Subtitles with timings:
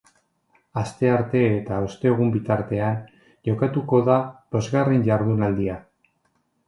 [0.81, 2.97] Astearte eta ostegun bitartean
[3.49, 4.17] jokatuko da
[4.57, 5.77] bosgarren jardunaldia.